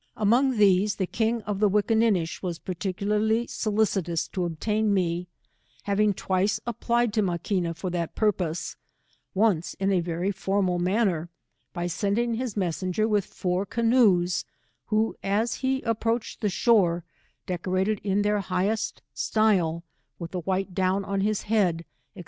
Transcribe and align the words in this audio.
—Among 0.17 0.57
these, 0.57 0.95
the 0.95 1.05
king 1.05 1.43
of 1.43 1.59
the 1.59 1.69
Wickinninish 1.69 2.41
was 2.41 2.57
particularly 2.57 3.45
solicitous 3.45 4.27
to 4.29 4.45
obtain 4.45 4.91
mcj 4.95 5.27
having 5.83 6.15
twice 6.15 6.59
applied 6.65 7.13
to 7.13 7.21
Maquina 7.21 7.75
for 7.75 7.91
that 7.91 8.15
purpose, 8.15 8.75
once 9.35 9.75
in 9.75 9.91
a 9.91 9.99
very 9.99 10.31
formal 10.31 10.79
manner, 10.79 11.29
by 11.71 11.85
sending 11.85 12.33
his 12.33 12.57
messenger 12.57 13.07
with 13.07 13.25
four 13.25 13.63
canoes, 13.63 14.43
who 14.87 15.15
as 15.23 15.57
he 15.57 15.83
approached 15.83 16.41
the 16.41 16.49
shore, 16.49 17.03
decorated 17.45 18.01
in 18.03 18.23
their 18.23 18.39
highest 18.39 19.03
O 19.05 19.05
% 19.15 19.35
152 19.35 19.37
sty^e, 19.37 19.83
with 20.17 20.31
the 20.31 20.39
white 20.39 20.73
down 20.73 21.05
on 21.05 21.21
his 21.21 21.43
head, 21.43 21.85
&c. 22.15 22.19